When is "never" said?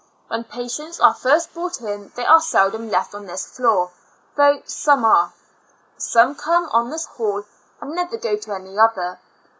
7.93-8.17